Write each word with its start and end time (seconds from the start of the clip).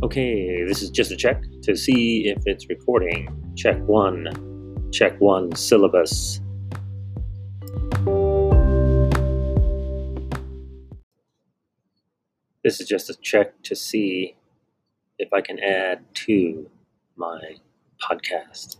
Okay, 0.00 0.64
this 0.64 0.80
is 0.80 0.90
just 0.90 1.10
a 1.10 1.16
check 1.16 1.42
to 1.62 1.74
see 1.74 2.28
if 2.28 2.38
it's 2.46 2.68
recording. 2.68 3.28
Check 3.56 3.76
one. 3.88 4.28
Check 4.92 5.20
one 5.20 5.52
syllabus. 5.56 6.40
This 12.62 12.80
is 12.80 12.86
just 12.86 13.10
a 13.10 13.16
check 13.22 13.60
to 13.64 13.74
see 13.74 14.36
if 15.18 15.32
I 15.32 15.40
can 15.40 15.58
add 15.58 16.04
to 16.26 16.70
my 17.16 17.56
podcast. 18.00 18.76